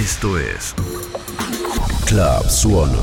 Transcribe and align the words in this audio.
Esto 0.00 0.38
es 0.38 0.74
Club 2.06 2.48
Suono, 2.48 3.02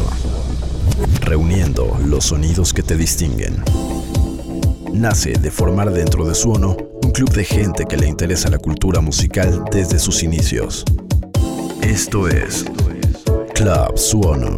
reuniendo 1.21 1.96
los 2.04 2.25
sonidos 2.25 2.73
que 2.73 2.81
te 2.81 2.97
distinguen. 2.97 3.63
Nace 4.93 5.33
de 5.33 5.52
formar 5.52 5.91
dentro 5.91 6.28
de 6.28 6.33
Suono 6.33 6.75
un 7.04 7.12
club 7.12 7.29
de 7.29 7.46
gente 7.46 7.86
que 7.86 7.97
le 7.97 8.07
interesa 8.07 8.49
la 8.49 8.57
cultura 8.57 8.99
musical 8.99 9.63
desde 9.71 9.99
sus 9.99 10.23
inicios. 10.23 10.86
Esto 11.83 12.28
es 12.28 12.65
Club 13.54 13.95
Suono. 13.95 14.57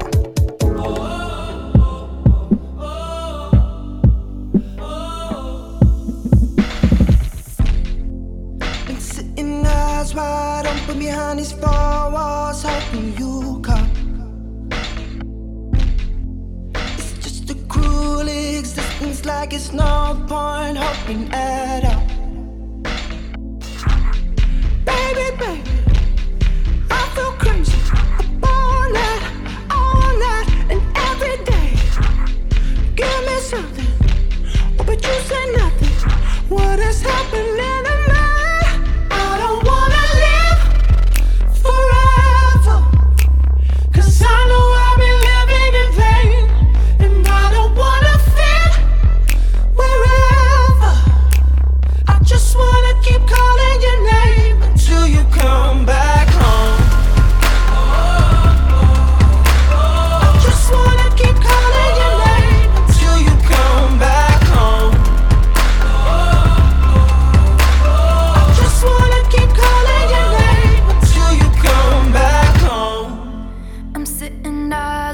in 21.10 21.34
at 21.34 21.34
eh? 21.34 21.59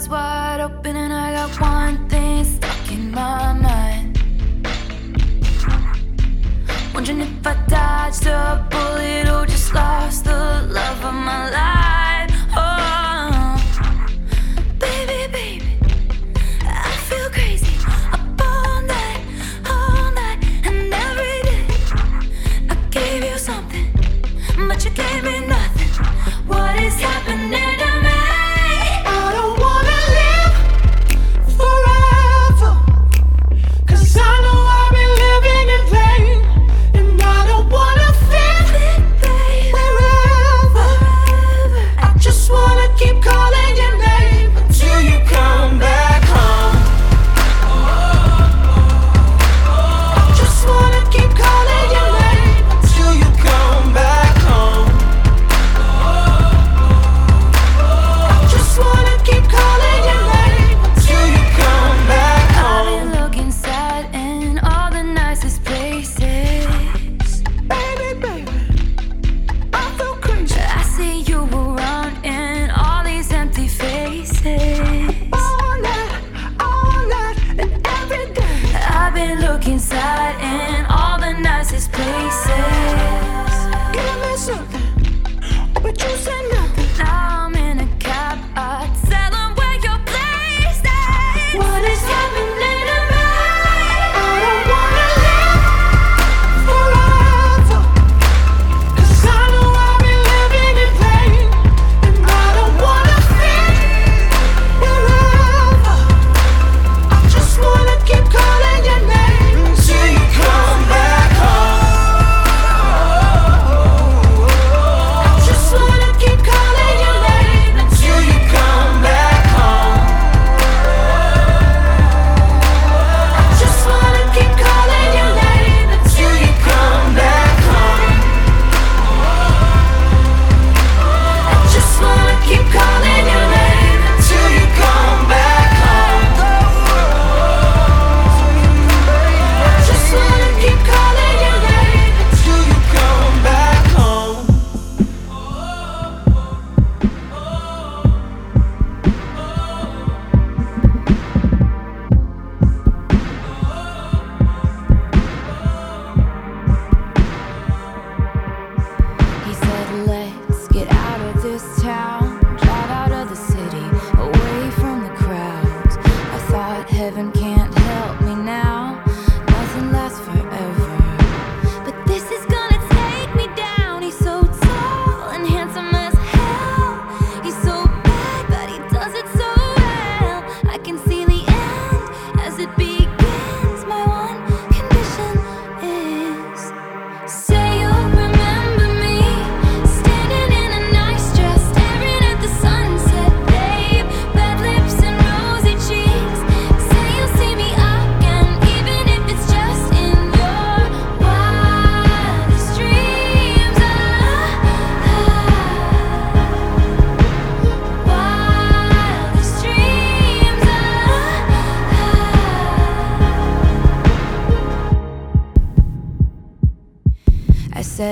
eyes 0.05 0.09
wide 0.09 0.61
open 0.61 0.95
and 0.95 1.13
I 1.13 1.33
got 1.33 1.61
one 1.61 2.09
thing. 2.09 2.14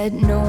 Said 0.04 0.22
no 0.22 0.43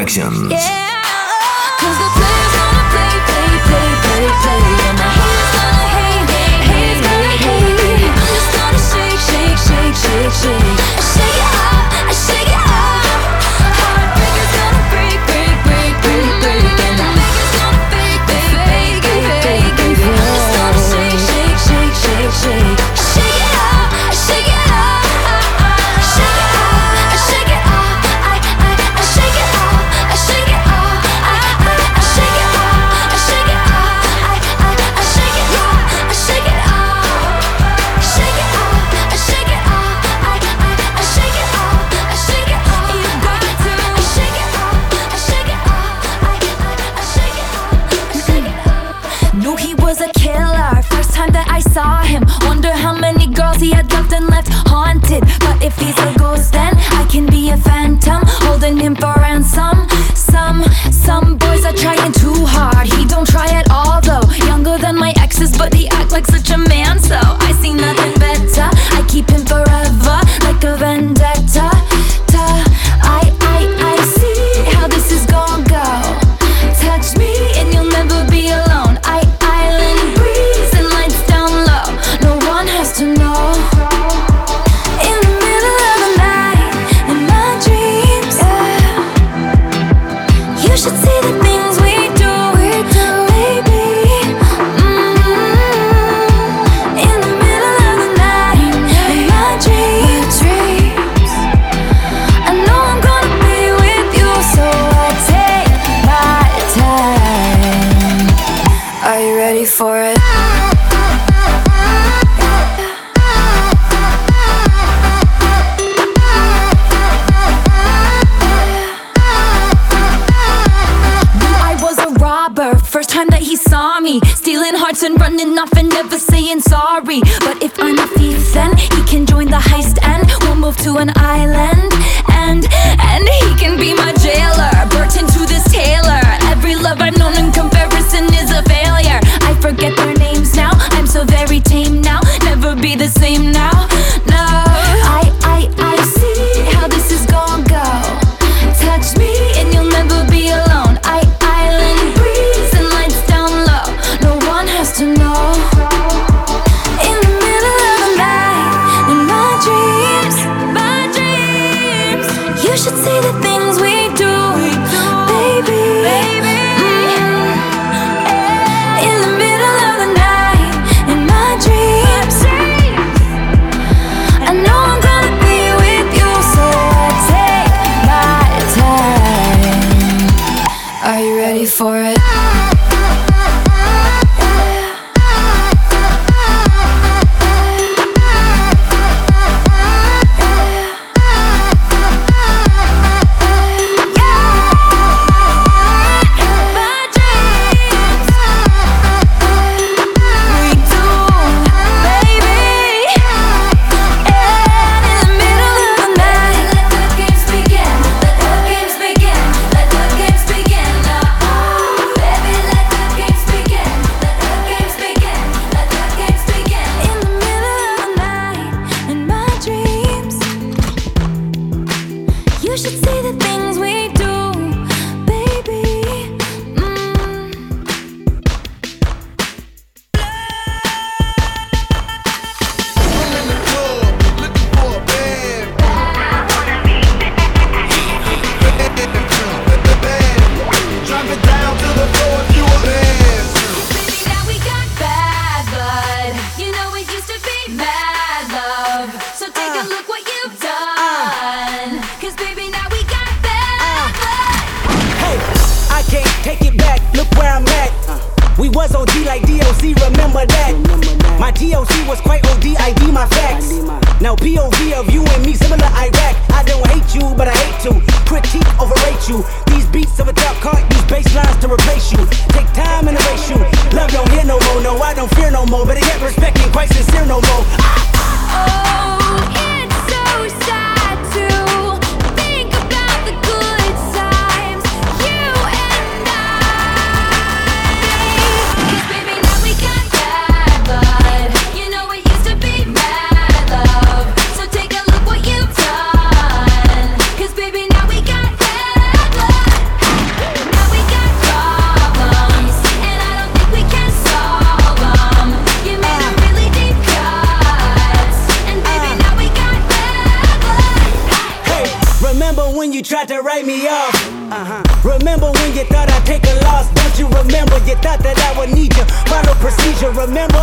Suono 0.00 0.30
Production. 0.30 0.50
Yeah, 0.50 0.79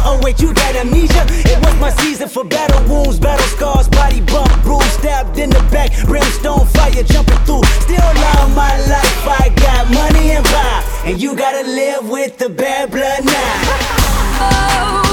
Oh 0.10 0.18
wait, 0.24 0.40
you 0.40 0.54
got 0.54 0.74
amnesia? 0.74 1.26
It 1.52 1.60
was 1.66 1.76
my 1.82 1.90
season 1.90 2.30
for 2.30 2.46
battle 2.46 2.82
wounds, 2.88 3.20
battle 3.20 3.46
scars, 3.48 3.90
body 3.90 4.22
bump, 4.22 4.50
bruise, 4.64 4.86
stabbed 4.94 5.38
in 5.38 5.50
the 5.50 5.60
back, 5.70 5.92
brimstone 6.06 6.66
fire 6.68 7.04
jumping 7.04 7.38
through. 7.40 7.66
Still 7.84 8.12
love 8.24 8.56
my 8.56 8.74
life, 8.88 9.28
I 9.28 9.52
got 9.58 9.92
money 9.92 10.32
and 10.32 10.46
vibe, 10.46 11.08
and 11.08 11.22
you 11.22 11.36
gotta 11.36 11.68
live 11.68 12.08
with 12.10 12.38
the 12.38 12.48
bad 12.48 12.90
blood 12.90 13.26
now. 13.26 14.04
Oh. 14.40 15.07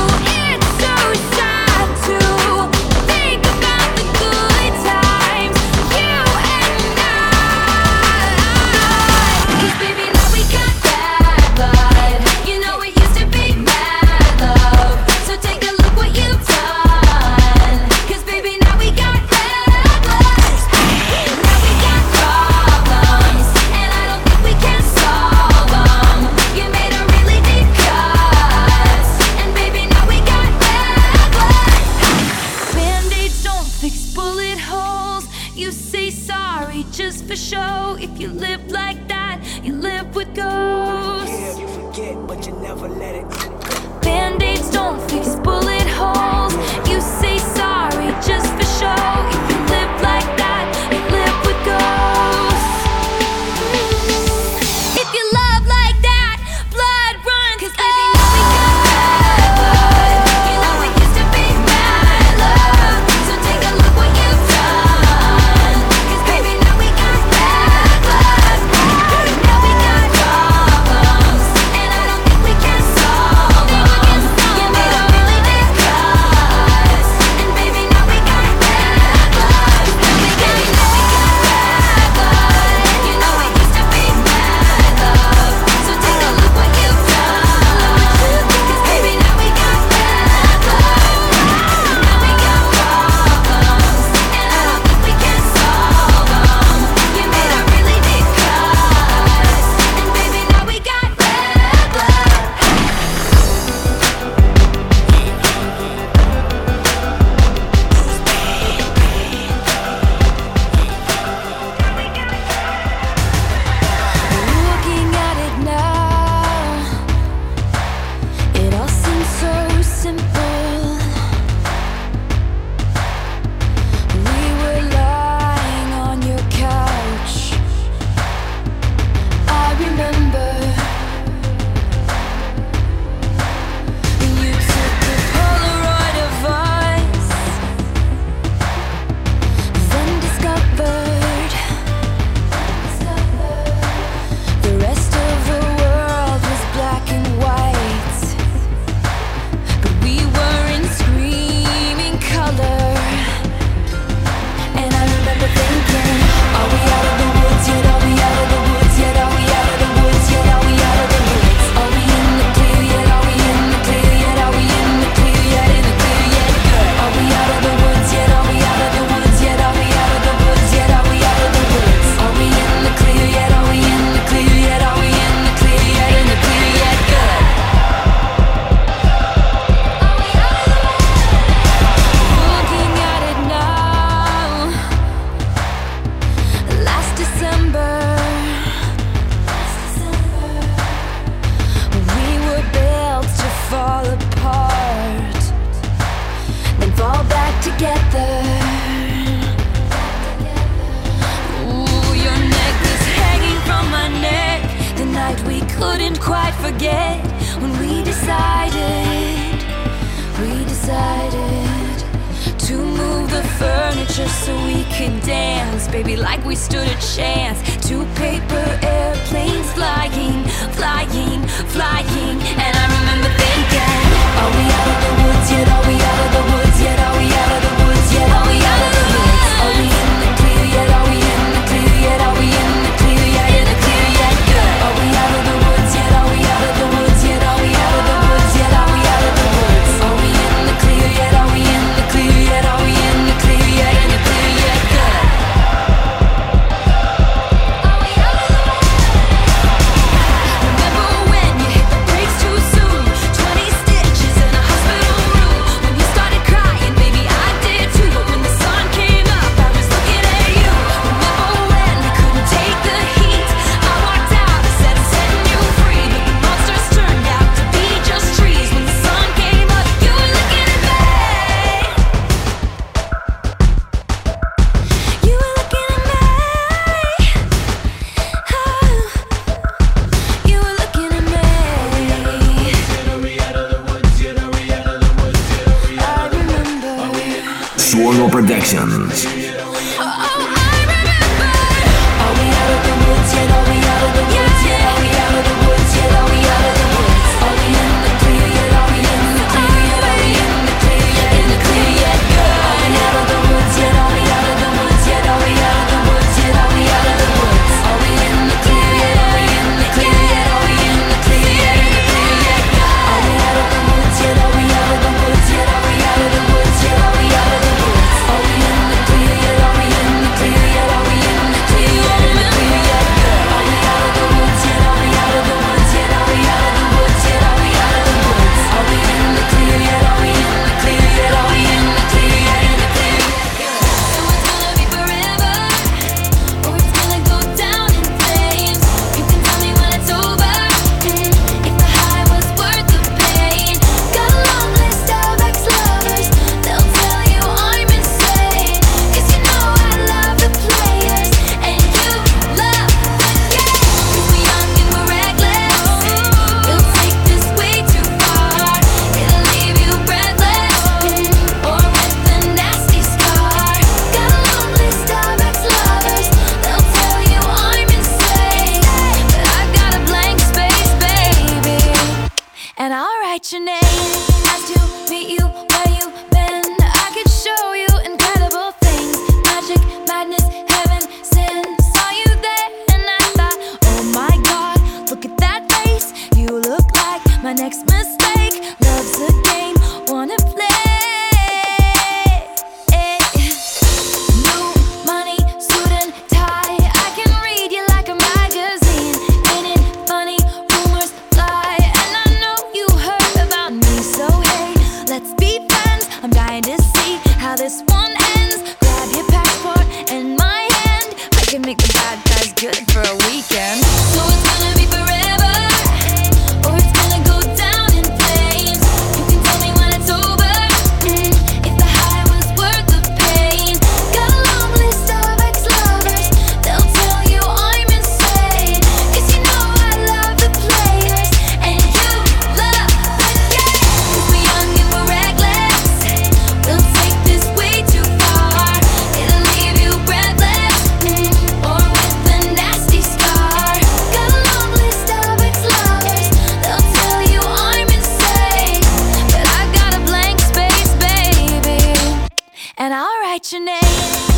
away. 453.84 454.33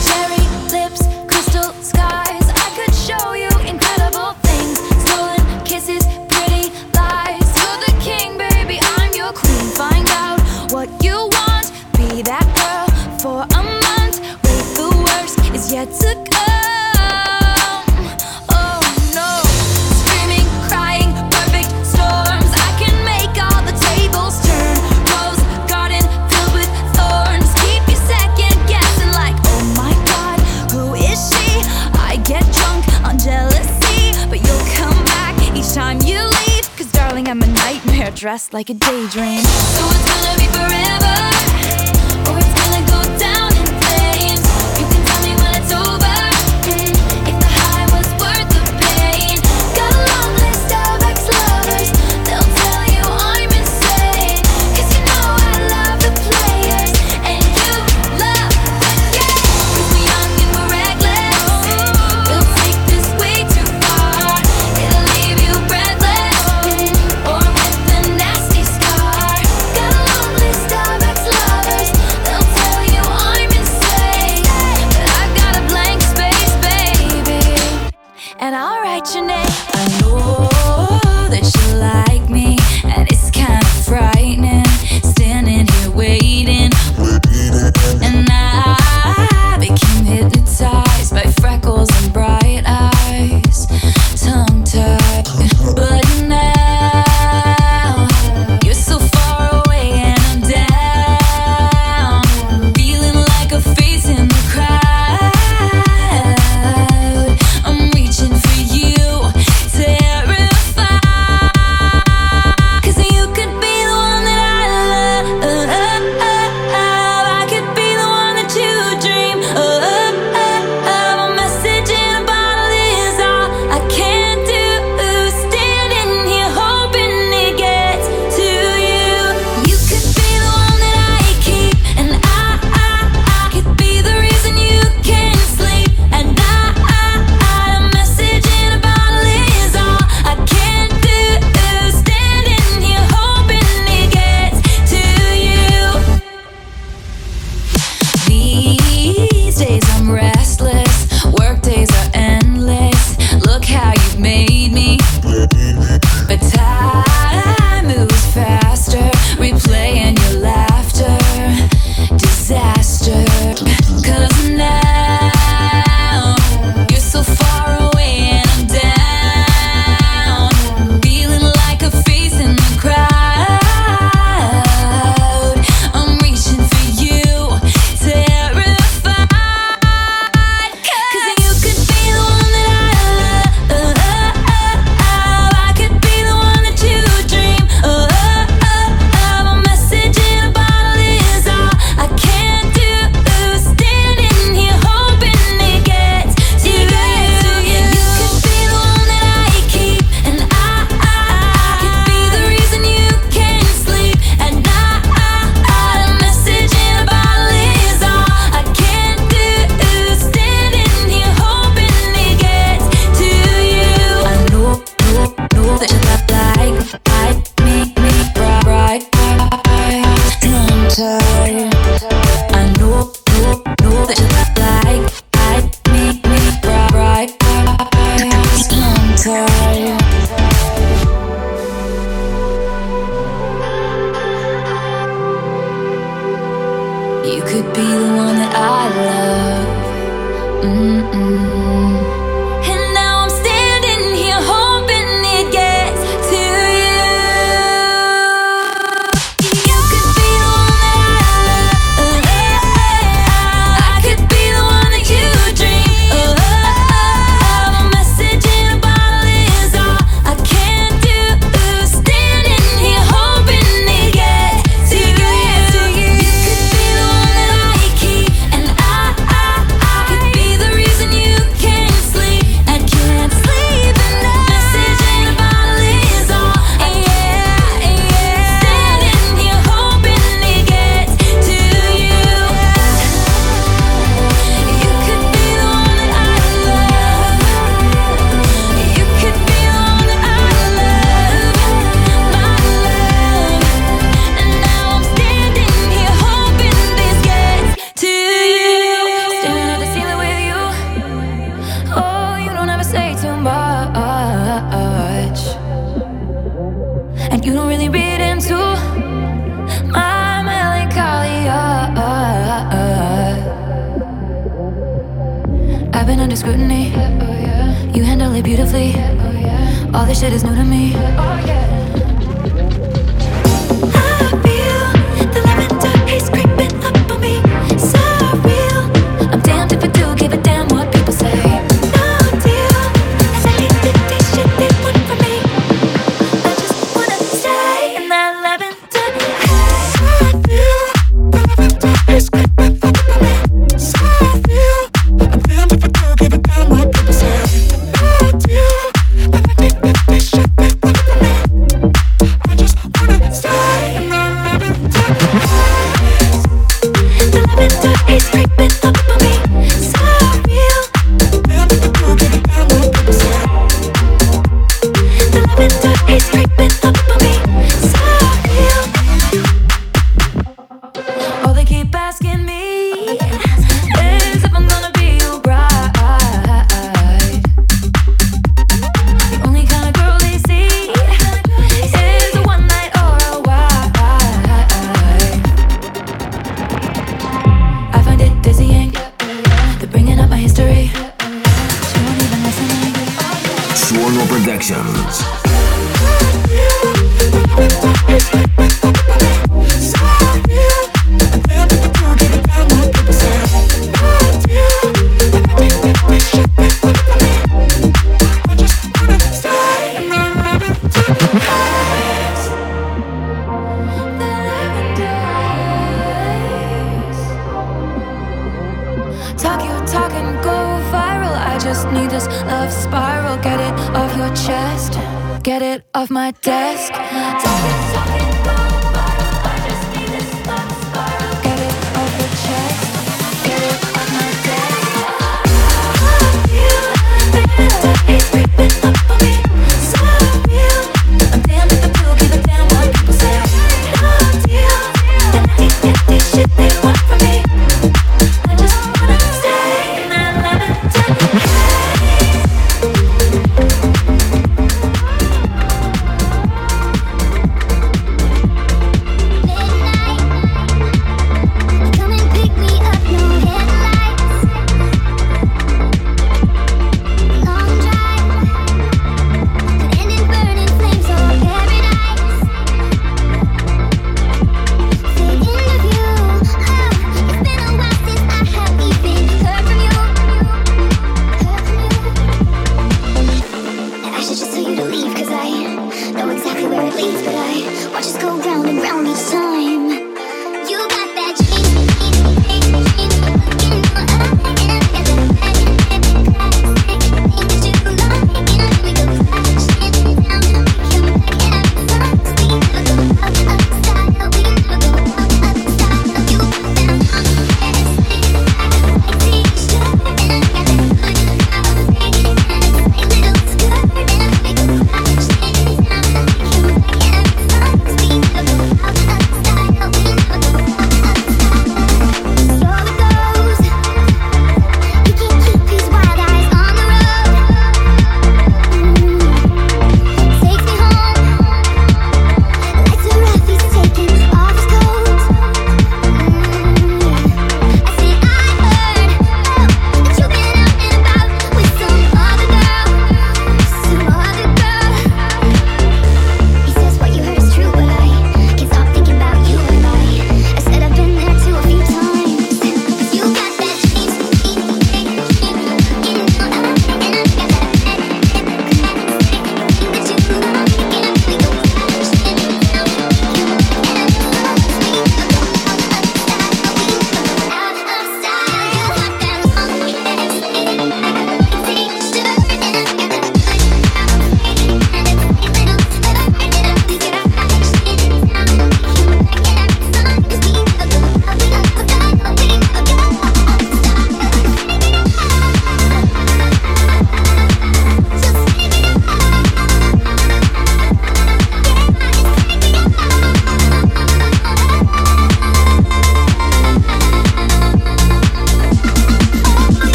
Dressed 38.27 38.53
like 38.53 38.69
a 38.69 38.75
daydream. 38.75 39.39
So 39.39 39.87
it's 39.87 40.05
gonna 40.11 40.35
be 40.37 40.49
forever, 40.51 41.15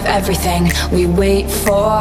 of 0.00 0.06
everything 0.06 0.70
we 0.90 1.06
wait 1.06 1.50
for. 1.50 2.00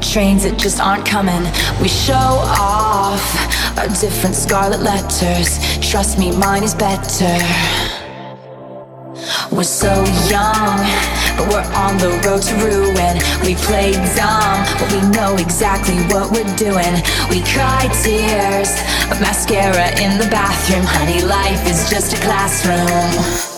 Trains 0.00 0.44
that 0.44 0.56
just 0.56 0.80
aren't 0.80 1.04
coming. 1.04 1.42
We 1.82 1.88
show 1.88 2.14
off 2.14 3.24
our 3.78 3.88
different 4.00 4.36
scarlet 4.36 4.80
letters. 4.80 5.58
Trust 5.90 6.18
me, 6.18 6.36
mine 6.36 6.62
is 6.62 6.74
better. 6.74 7.34
We're 9.50 9.64
so 9.64 9.94
young, 10.30 10.78
but 11.36 11.46
we're 11.50 11.70
on 11.74 11.98
the 11.98 12.10
road 12.24 12.42
to 12.48 12.54
ruin. 12.62 13.14
We 13.42 13.54
play 13.66 13.92
dumb, 14.14 14.58
but 14.78 14.88
we 14.94 15.00
know 15.10 15.34
exactly 15.36 15.98
what 16.12 16.30
we're 16.30 16.56
doing. 16.56 16.94
We 17.30 17.42
cry 17.50 17.90
tears 18.02 18.70
of 19.10 19.20
mascara 19.20 19.90
in 19.98 20.18
the 20.18 20.28
bathroom. 20.30 20.84
Honey, 20.86 21.22
life 21.22 21.66
is 21.66 21.90
just 21.90 22.12
a 22.14 22.20
classroom. 22.22 23.51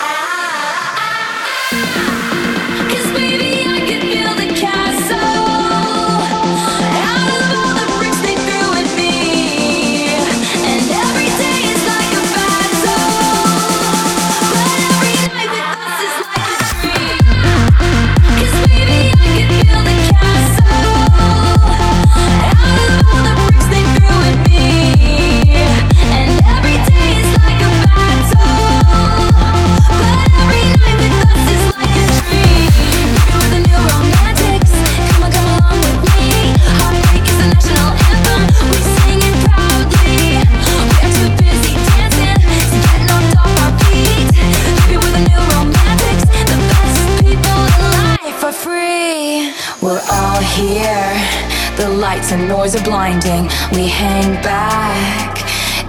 Lights 52.24 52.32
and 52.32 52.48
noise 52.48 52.74
are 52.74 52.84
blinding. 52.84 53.44
We 53.72 53.88
hang 53.88 54.34
back. 54.42 55.38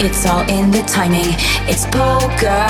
It's 0.01 0.25
all 0.25 0.41
in 0.49 0.71
the 0.71 0.81
timing. 0.83 1.33
It's 1.67 1.85
poker. 1.85 2.67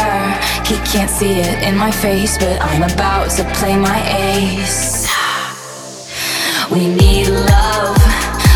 He 0.66 0.76
can't 0.86 1.10
see 1.10 1.40
it 1.40 1.64
in 1.64 1.76
my 1.76 1.92
face, 1.92 2.38
but 2.38 2.62
I'm 2.62 2.84
about 2.84 3.32
to 3.38 3.44
play 3.56 3.76
my 3.76 4.00
ace. 4.18 5.08
We 6.72 6.90
need 6.90 7.28
love, 7.28 7.98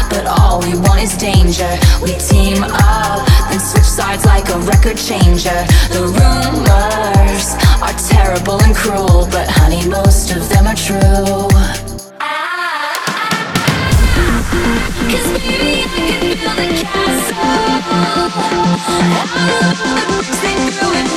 but 0.10 0.26
all 0.28 0.60
we 0.62 0.78
want 0.78 1.02
is 1.02 1.18
danger. 1.18 1.72
We 2.02 2.14
team 2.14 2.64
up, 2.64 3.26
then 3.50 3.60
switch 3.60 3.84
sides 3.84 4.26
like 4.26 4.50
a 4.50 4.60
record 4.60 4.98
changer. 4.98 5.60
The 5.90 6.06
rumors 6.20 7.48
are 7.82 7.98
terrible 8.10 8.62
and 8.62 8.76
cruel, 8.76 9.28
but 9.32 9.48
honey, 9.50 9.88
most 9.90 10.32
of 10.36 10.48
them 10.50 10.68
are 10.68 10.76
true. 10.76 11.89
Cause 15.10 15.32
baby, 15.42 15.84
I 15.84 15.98
can 15.98 16.22
feel 16.38 16.56
the 16.56 16.84
castle. 16.84 17.38
All 19.40 19.64
of 19.66 19.78
the 19.82 19.96
bricks 20.12 20.40
they 20.42 21.09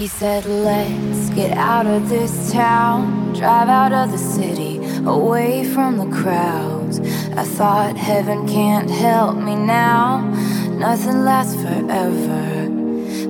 Said, 0.07 0.46
let's 0.46 1.28
get 1.30 1.59
out 1.59 1.84
of 1.84 2.09
this 2.09 2.53
town, 2.53 3.32
drive 3.32 3.68
out 3.68 3.92
of 3.92 4.12
the 4.12 4.18
city, 4.18 4.78
away 5.05 5.64
from 5.64 5.96
the 5.96 6.07
crowds. 6.16 7.01
I 7.36 7.42
thought 7.42 7.96
heaven 7.96 8.46
can't 8.46 8.88
help 8.88 9.36
me 9.36 9.57
now, 9.57 10.20
nothing 10.70 11.24
lasts 11.24 11.57
forever. 11.57 12.68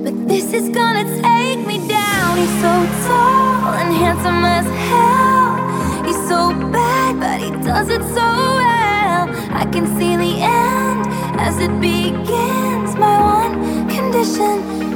But 0.03 0.27
this 0.27 0.53
is 0.53 0.69
gonna 0.69 1.05
take 1.23 1.65
me 1.65 1.87
down. 1.87 2.37
He's 2.37 2.55
so 2.61 2.73
tall 3.07 3.73
and 3.73 3.91
handsome 3.95 4.45
as 4.45 4.67
hell. 4.91 6.05
He's 6.05 6.21
so 6.29 6.53
bad, 6.71 7.19
but 7.19 7.39
he 7.41 7.49
does 7.65 7.89
it 7.89 8.03
so 8.13 8.27
well. 8.61 9.25
I 9.61 9.67
can 9.73 9.87
see 9.97 10.15
the 10.15 10.35
end 10.39 11.07
as 11.39 11.57
it 11.57 11.73
begins. 11.81 12.95
My 12.95 13.17
one 13.41 13.89
condition 13.89 14.88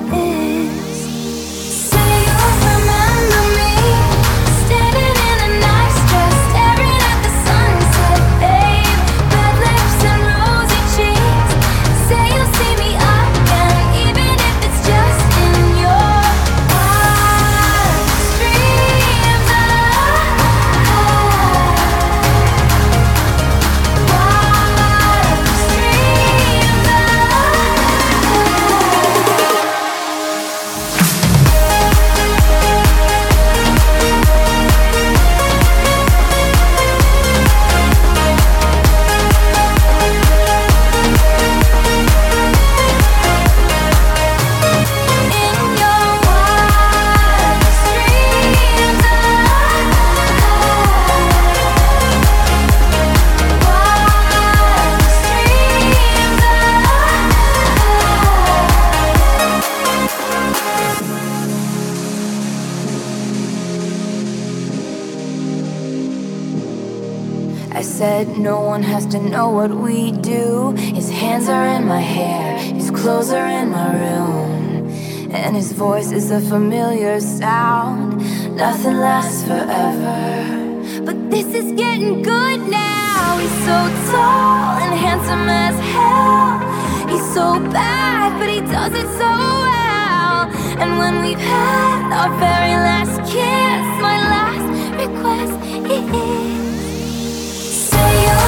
Said 67.83 68.37
no 68.37 68.61
one 68.61 68.81
has 68.81 69.05
to 69.07 69.19
know 69.19 69.49
what 69.49 69.69
we 69.69 70.13
do. 70.13 70.71
His 70.71 71.11
hands 71.11 71.49
are 71.49 71.67
in 71.67 71.85
my 71.85 71.99
hair, 71.99 72.57
his 72.57 72.89
clothes 72.89 73.31
are 73.31 73.47
in 73.47 73.69
my 73.69 73.91
room. 73.93 74.89
And 75.31 75.55
his 75.55 75.73
voice 75.73 76.11
is 76.11 76.31
a 76.31 76.39
familiar 76.39 77.19
sound. 77.19 78.17
Nothing 78.55 78.97
lasts 78.97 79.43
forever. 79.43 81.03
But 81.05 81.29
this 81.29 81.47
is 81.53 81.73
getting 81.73 82.23
good 82.23 82.61
now. 82.69 83.37
He's 83.37 83.57
so 83.67 83.77
tall 84.11 84.77
and 84.83 84.93
handsome 84.97 85.47
as 85.49 85.75
hell. 85.93 87.07
He's 87.09 87.33
so 87.33 87.59
bad, 87.69 88.39
but 88.39 88.49
he 88.49 88.61
does 88.61 88.93
it 88.93 89.07
so 89.19 89.31
well. 89.67 90.49
And 90.81 90.97
when 90.97 91.21
we've 91.21 91.37
had 91.37 92.13
our 92.19 92.31
very 92.39 92.75
last 92.87 93.19
kiss, 93.29 93.83
my 94.01 94.17
last 94.33 94.67
request 94.97 95.53
is. 95.91 96.62